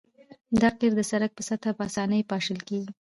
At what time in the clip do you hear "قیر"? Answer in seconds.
0.79-0.93